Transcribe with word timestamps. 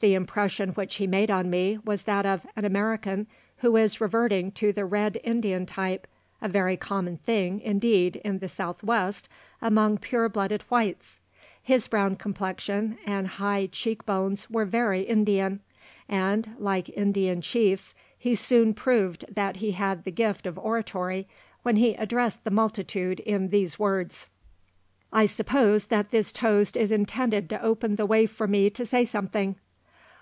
The 0.00 0.14
impression 0.14 0.68
which 0.74 0.94
he 0.94 1.08
made 1.08 1.28
on 1.28 1.50
me 1.50 1.76
was 1.84 2.04
that 2.04 2.24
of 2.24 2.46
an 2.54 2.64
American 2.64 3.26
who 3.56 3.76
is 3.76 4.00
reverting 4.00 4.52
to 4.52 4.72
the 4.72 4.84
Red 4.84 5.18
Indian 5.24 5.66
type 5.66 6.06
a 6.40 6.48
very 6.48 6.76
common 6.76 7.16
thing, 7.16 7.58
indeed, 7.60 8.20
in 8.24 8.38
the 8.38 8.46
South 8.48 8.84
West 8.84 9.28
among 9.60 9.98
pure 9.98 10.28
blooded 10.28 10.62
whites. 10.70 11.18
His 11.60 11.88
brown 11.88 12.14
complexion 12.14 12.96
and 13.04 13.26
high 13.26 13.70
cheek 13.72 14.06
bones 14.06 14.48
were 14.48 14.64
very 14.64 15.00
Indian. 15.00 15.58
And, 16.08 16.54
like 16.60 16.86
the 16.86 16.92
Indian 16.92 17.40
chiefs, 17.40 17.92
he 18.16 18.36
soon 18.36 18.74
proved 18.74 19.24
that 19.28 19.56
he 19.56 19.72
had 19.72 20.04
the 20.04 20.12
gift 20.12 20.46
of 20.46 20.56
oratory 20.60 21.26
when 21.64 21.74
he 21.74 21.94
addressed 21.94 22.44
the 22.44 22.52
multitude 22.52 23.18
in 23.18 23.48
these 23.48 23.80
words 23.80 24.28
"I 25.12 25.26
suppose 25.26 25.86
that 25.86 26.12
this 26.12 26.30
toast 26.30 26.76
is 26.76 26.92
intended 26.92 27.50
to 27.50 27.60
open 27.60 27.96
the 27.96 28.06
way 28.06 28.26
for 28.26 28.46
me 28.46 28.70
to 28.70 28.86
say 28.86 29.04
something. 29.04 29.56